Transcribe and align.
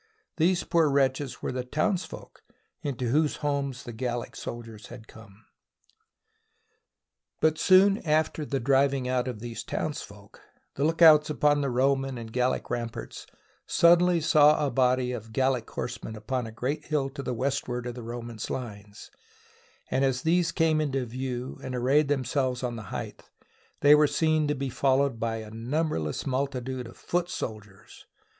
These 0.37 0.63
poor 0.63 0.89
wretches 0.89 1.43
were 1.43 1.51
the 1.51 1.63
townsfolk 1.63 2.41
into 2.81 3.09
whose 3.09 3.35
homes 3.45 3.83
the 3.83 3.93
Gallic 3.93 4.35
soldiers 4.35 4.87
had 4.87 5.07
come. 5.07 5.45
But 7.39 7.59
soon 7.59 7.99
after 7.99 8.43
the 8.43 8.59
driving 8.59 9.07
out 9.07 9.27
of 9.27 9.41
these 9.41 9.63
townsfolk, 9.63 10.41
the 10.73 10.87
outlooks 10.87 11.29
upon 11.29 11.61
the 11.61 11.69
Roman 11.69 12.17
and 12.17 12.29
the 12.29 12.33
Gallic 12.33 12.71
ram 12.71 12.89
[104] 12.91 13.11
SIEGE 13.11 13.29
OF 13.29 13.31
ALESIA 13.31 13.31
parts 13.31 13.77
suddenly 14.11 14.21
saw 14.21 14.65
a 14.65 14.71
body 14.71 15.11
of 15.11 15.31
Gallic 15.33 15.69
horsemen 15.69 16.15
upon 16.15 16.47
a 16.47 16.51
great 16.51 16.85
hill 16.85 17.07
to 17.11 17.21
the 17.21 17.35
westward 17.35 17.85
of 17.85 17.93
the 17.93 18.01
Roman 18.01 18.39
lines, 18.49 19.11
and 19.91 20.03
as 20.03 20.23
these 20.23 20.51
came 20.51 20.81
into 20.81 21.05
view 21.05 21.59
and 21.63 21.75
arrayed 21.75 22.07
themselves 22.07 22.63
on 22.63 22.75
the 22.75 22.83
height, 22.89 23.29
they 23.81 23.93
were 23.93 24.07
seen 24.07 24.47
to 24.47 24.55
be 24.55 24.69
fol 24.71 24.97
lowed 24.97 25.19
by 25.19 25.35
a 25.35 25.51
numberless 25.51 26.25
multitude 26.25 26.87
of 26.87 26.97
foot 26.97 27.29
soldiers. 27.29 28.07